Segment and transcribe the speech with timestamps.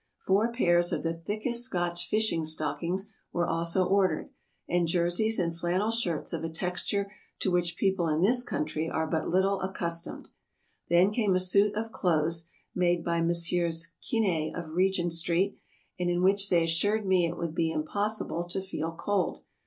[0.25, 4.31] Four pairs of the thickest Scotch fishing stockings were also ordered,
[4.67, 9.05] and jerseys and flannel shirts of a texture to which people in this country are
[9.05, 10.29] but little accustomed.
[10.89, 13.93] Then came a suit of clothes, made by Messrs.
[14.01, 15.59] Kine of Regent Street,
[15.99, 19.43] and in which they assured me it would be impossible to feel cold.